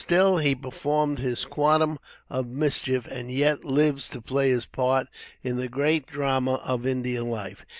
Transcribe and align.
Still, 0.01 0.37
he 0.39 0.55
performed 0.55 1.19
his 1.19 1.45
quantum 1.45 1.99
of 2.27 2.47
mischief, 2.47 3.05
and 3.05 3.29
yet 3.29 3.63
lives 3.63 4.09
to 4.09 4.19
play 4.19 4.49
his 4.49 4.65
part 4.65 5.05
in 5.43 5.57
the 5.57 5.69
great 5.69 6.07
drama 6.07 6.55
of 6.65 6.87
Indian 6.87 7.29
life. 7.29 7.63